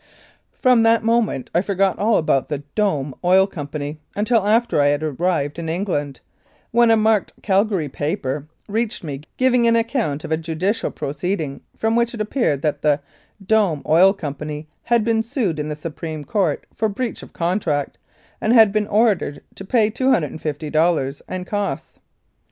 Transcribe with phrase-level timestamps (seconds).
[0.59, 5.03] From that moment I forgot all about the" Dome" Oil Company until after I had
[5.03, 6.21] arrived in Eng land,
[6.71, 11.95] when a marked Calgary paper reached me giving an account of a judicial proceeding, from
[11.95, 12.99] which it appeared that the"
[13.55, 17.99] Dome" Oil Company had been sued in the Supreme Court for breach of contract
[18.41, 21.99] and had been ordered to pay 250 dollars and costs.